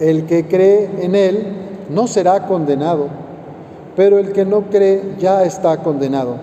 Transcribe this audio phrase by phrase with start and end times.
[0.00, 1.46] El que cree en Él
[1.90, 3.08] no será condenado,
[3.96, 6.36] pero el que no cree ya está condenado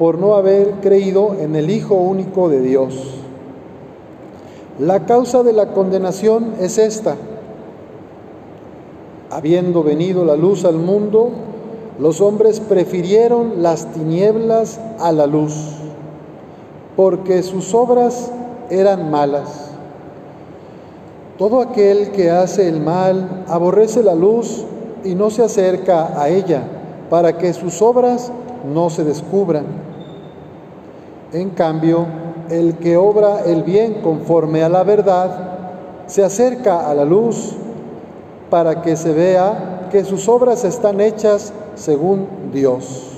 [0.00, 3.16] por no haber creído en el Hijo único de Dios.
[4.78, 7.16] La causa de la condenación es esta.
[9.28, 11.32] Habiendo venido la luz al mundo,
[11.98, 15.54] los hombres prefirieron las tinieblas a la luz,
[16.96, 18.32] porque sus obras
[18.70, 19.69] eran malas.
[21.40, 24.62] Todo aquel que hace el mal aborrece la luz
[25.04, 26.60] y no se acerca a ella,
[27.08, 28.30] para que sus obras
[28.70, 29.64] no se descubran.
[31.32, 32.04] En cambio,
[32.50, 35.30] el que obra el bien conforme a la verdad,
[36.08, 37.52] se acerca a la luz
[38.50, 43.16] para que se vea que sus obras están hechas según Dios.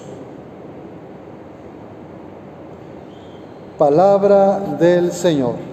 [3.76, 5.71] Palabra del Señor.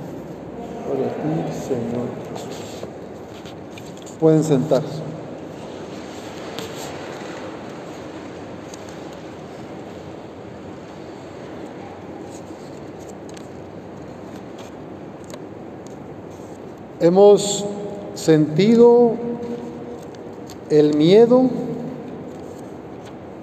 [0.90, 2.08] Señor.
[4.20, 4.88] Pueden sentarse.
[17.00, 17.66] Hemos
[18.16, 19.14] sentido
[20.70, 21.44] el miedo,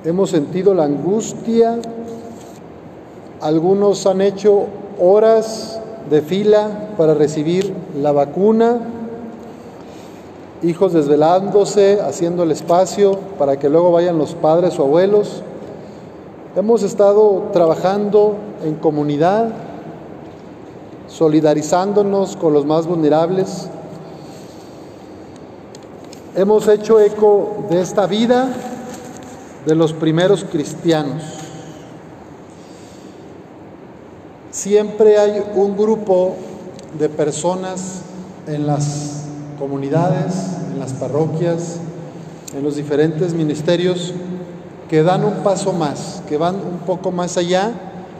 [0.04, 1.78] hemos sentido la angustia,
[3.40, 4.66] algunos han hecho
[5.00, 5.75] horas
[6.10, 8.78] de fila para recibir la vacuna,
[10.62, 15.42] hijos desvelándose, haciendo el espacio para que luego vayan los padres o abuelos.
[16.54, 19.50] Hemos estado trabajando en comunidad,
[21.08, 23.68] solidarizándonos con los más vulnerables.
[26.34, 28.48] Hemos hecho eco de esta vida
[29.66, 31.45] de los primeros cristianos.
[34.66, 36.34] Siempre hay un grupo
[36.98, 38.00] de personas
[38.48, 39.26] en las
[39.60, 40.34] comunidades,
[40.72, 41.76] en las parroquias,
[42.52, 44.12] en los diferentes ministerios
[44.90, 47.70] que dan un paso más, que van un poco más allá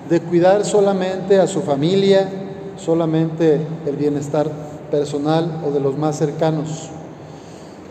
[0.09, 2.29] de cuidar solamente a su familia,
[2.77, 4.49] solamente el bienestar
[4.89, 6.91] personal o de los más cercanos.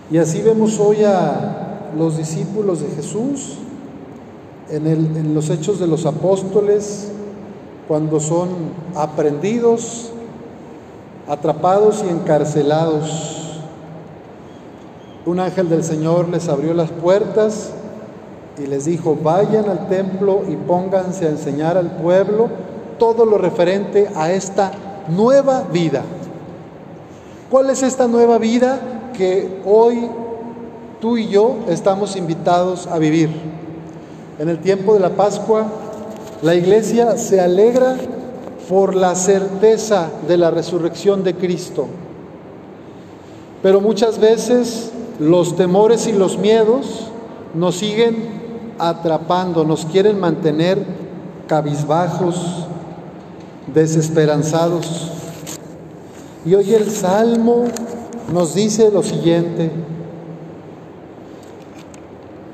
[0.10, 3.58] Y así vemos hoy a los discípulos de Jesús
[4.70, 7.12] en, los hechos de los apóstoles,
[7.88, 8.50] cuando son
[8.96, 10.12] aprendidos,
[11.28, 13.62] atrapados y encarcelados.
[15.26, 17.72] Un ángel del Señor les abrió las puertas
[18.58, 22.50] y les dijo, vayan al templo y pónganse a enseñar al pueblo
[22.98, 24.72] todo lo referente a esta
[25.10, 26.04] nueva vida.
[27.50, 28.80] ¿Cuál es esta nueva vida
[29.16, 30.10] que hoy
[31.00, 33.30] tú y yo estamos invitados a vivir?
[34.40, 35.66] En el tiempo de la Pascua,
[36.42, 37.96] la iglesia se alegra
[38.68, 41.88] por la certeza de la resurrección de Cristo.
[43.62, 47.10] Pero muchas veces los temores y los miedos
[47.54, 50.84] nos siguen atrapando, nos quieren mantener
[51.48, 52.68] cabizbajos,
[53.74, 55.12] desesperanzados.
[56.46, 57.66] Y hoy el Salmo
[58.34, 59.72] nos dice lo siguiente,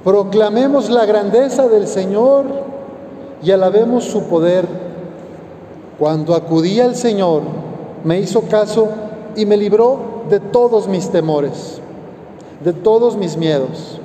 [0.04, 2.46] proclamemos la grandeza del Señor
[3.44, 4.68] y alabemos su poder.
[6.00, 7.42] Cuando acudí al Señor,
[8.04, 8.90] me hizo caso
[9.36, 11.80] y me libró de todos mis temores,
[12.64, 14.00] de todos mis miedos.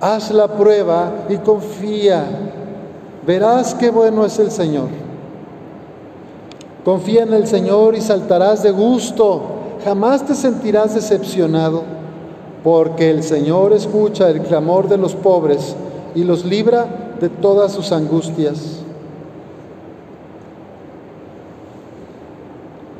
[0.00, 2.24] Haz la prueba y confía
[3.26, 4.88] verás qué bueno es el Señor.
[6.84, 9.42] Confía en el Señor y saltarás de gusto,
[9.84, 11.84] jamás te sentirás decepcionado,
[12.64, 15.76] porque el Señor escucha el clamor de los pobres
[16.14, 18.80] y los libra de todas sus angustias.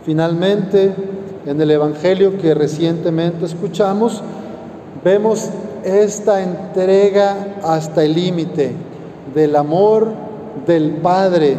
[0.04, 0.94] Finalmente,
[1.44, 4.22] en el Evangelio que recientemente escuchamos,
[5.02, 5.50] vemos
[5.82, 8.72] esta entrega hasta el límite
[9.34, 10.12] del amor
[10.68, 11.56] del Padre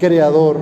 [0.00, 0.56] Creador.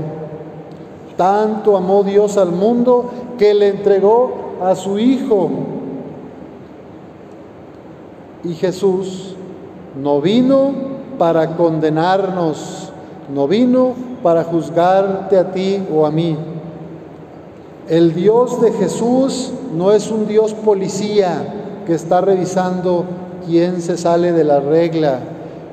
[1.17, 5.49] Tanto amó Dios al mundo que le entregó a su Hijo.
[8.44, 9.37] Y Jesús
[10.01, 10.73] no vino
[11.19, 12.91] para condenarnos,
[13.35, 16.37] no vino para juzgarte a ti o a mí.
[17.89, 23.05] El Dios de Jesús no es un Dios policía que está revisando
[23.47, 25.21] quién se sale de la regla.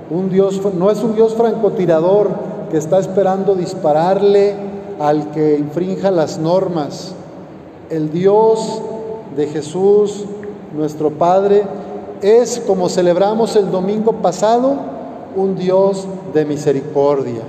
[0.09, 2.29] Un Dios no es un Dios francotirador
[2.69, 4.53] que está esperando dispararle
[4.99, 7.15] al que infrinja las normas.
[7.89, 8.81] El Dios
[9.35, 10.25] de Jesús,
[10.75, 11.63] nuestro Padre,
[12.23, 14.75] es, como celebramos el domingo pasado,
[15.35, 17.41] un Dios de misericordia.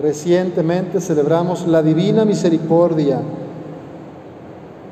[0.00, 3.20] Recientemente celebramos la divina misericordia.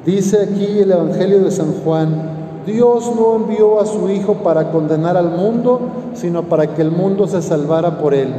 [0.05, 5.17] Dice aquí el Evangelio de San Juan, Dios no envió a su Hijo para condenar
[5.17, 5.81] al mundo,
[6.15, 8.35] sino para que el mundo se salvara por él.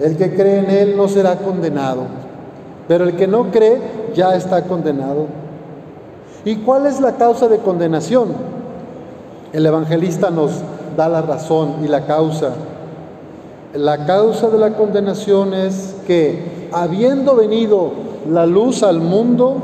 [0.00, 2.02] El que cree en él no será condenado,
[2.88, 3.78] pero el que no cree
[4.14, 5.26] ya está condenado.
[6.44, 8.54] ¿Y cuál es la causa de condenación?
[9.54, 10.50] El evangelista nos
[10.96, 12.54] da la razón y la causa.
[13.72, 17.92] La causa de la condenación es que, habiendo venido
[18.28, 19.58] la luz al mundo,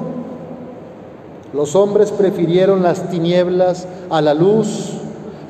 [1.53, 4.93] los hombres prefirieron las tinieblas a la luz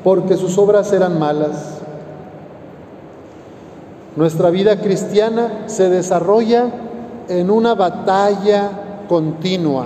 [0.03, 1.75] porque sus obras eran malas.
[4.17, 6.71] Nuestra vida cristiana se desarrolla
[7.29, 8.71] en una batalla
[9.07, 9.85] continua,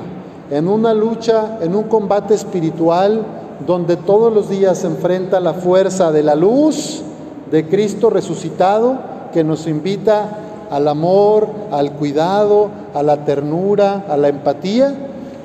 [0.48, 3.24] en una lucha, en un combate espiritual
[3.66, 7.02] donde todos los días se enfrenta la fuerza de la luz
[7.50, 8.98] de Cristo resucitado
[9.32, 10.28] que nos invita
[10.70, 14.94] al amor, al cuidado, a la ternura, a la empatía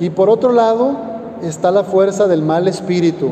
[0.00, 0.96] y por otro lado
[1.42, 3.30] está la fuerza del mal espíritu,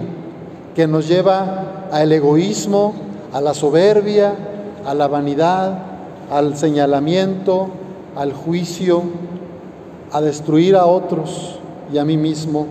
[0.75, 2.95] que nos lleva al egoísmo,
[3.33, 4.35] a la soberbia,
[4.87, 5.79] a la vanidad,
[6.31, 7.69] al señalamiento,
[8.17, 9.03] al juicio,
[10.13, 11.59] a destruir a otros
[11.93, 12.67] y a mí mismo.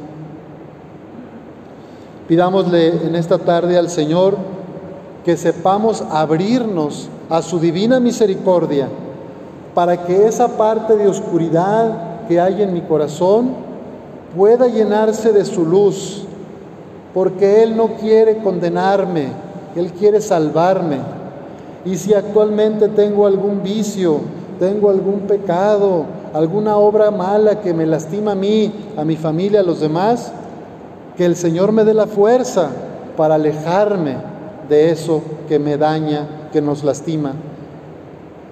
[2.27, 4.35] Pidámosle en esta tarde al Señor
[5.23, 8.89] que sepamos abrirnos a su divina misericordia
[9.73, 13.51] para que esa parte de oscuridad que hay en mi corazón
[14.35, 16.25] pueda llenarse de su luz,
[17.13, 19.27] porque Él no quiere condenarme,
[19.75, 20.97] Él quiere salvarme.
[21.85, 24.19] Y si actualmente tengo algún vicio,
[24.59, 29.63] tengo algún pecado, alguna obra mala que me lastima a mí, a mi familia, a
[29.63, 30.31] los demás,
[31.17, 32.69] que el Señor me dé la fuerza
[33.17, 34.17] para alejarme
[34.69, 37.33] de eso que me daña, que nos lastima.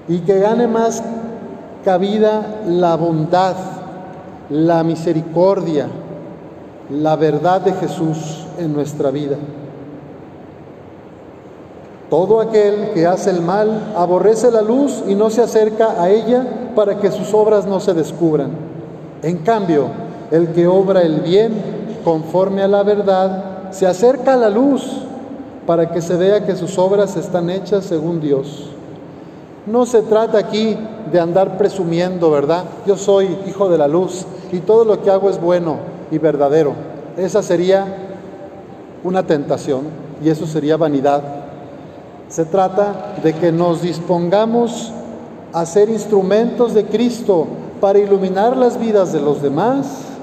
[0.07, 1.03] Y que gane más
[1.83, 3.55] cabida la bondad
[4.49, 5.87] la misericordia,
[6.89, 9.37] la verdad de Jesús en nuestra vida.
[12.09, 16.71] Todo aquel que hace el mal aborrece la luz y no se acerca a ella
[16.75, 18.51] para que sus obras no se descubran.
[19.23, 19.87] En cambio,
[20.29, 21.74] el que obra el bien
[22.05, 25.01] conforme a la verdad se acerca a la luz
[25.65, 28.69] para que se vea que sus obras están hechas según Dios.
[29.65, 30.77] No se trata aquí
[31.11, 32.63] de andar presumiendo, ¿verdad?
[32.85, 35.77] Yo soy hijo de la luz y todo lo que hago es bueno
[36.11, 36.73] y verdadero.
[37.17, 37.85] Esa sería
[39.03, 39.85] una tentación
[40.23, 41.23] y eso sería vanidad.
[42.29, 44.91] Se trata de que nos dispongamos
[45.51, 47.47] a ser instrumentos de Cristo
[47.81, 50.14] para iluminar las vidas de los demás,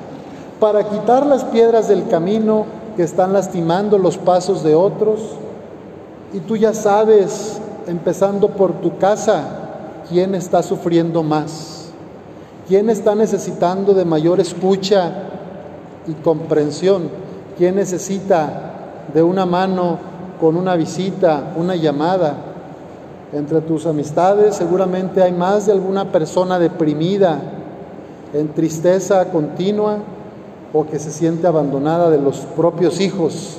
[0.62, 2.67] para quitar las piedras del camino
[2.97, 5.19] que están lastimando los pasos de otros.
[6.32, 9.43] Y tú ya sabes, empezando por tu casa,
[10.09, 11.82] quién está sufriendo más
[12.69, 15.13] ¿Quién está necesitando de mayor escucha
[16.06, 17.10] y comprensión?
[17.58, 18.70] ¿Quién necesita
[19.13, 19.98] de una mano
[20.41, 22.37] con una visita, una llamada?
[23.32, 27.41] Entre tus amistades seguramente hay más de alguna persona deprimida,
[28.32, 29.98] en tristeza continua
[30.72, 33.58] o que se siente abandonada de los propios hijos.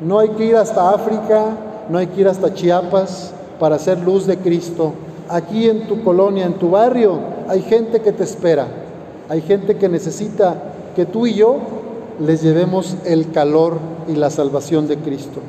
[0.00, 1.56] No hay que ir hasta África,
[1.88, 4.92] no hay que ir hasta Chiapas para hacer luz de Cristo.
[5.28, 8.66] Aquí en tu colonia, en tu barrio, hay gente que te espera,
[9.28, 10.54] hay gente que necesita
[10.96, 11.56] que tú y yo
[12.18, 15.40] les llevemos el calor y la salvación de Cristo.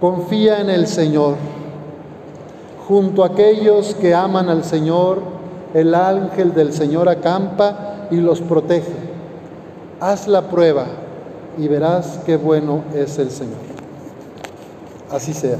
[0.00, 1.36] Confía en el Señor.
[2.86, 5.18] Junto a aquellos que aman al Señor,
[5.72, 9.13] el ángel del Señor acampa y los protege.
[10.00, 10.86] Haz la prueba
[11.58, 13.58] y verás qué bueno es el Señor.
[15.10, 15.58] Así sea.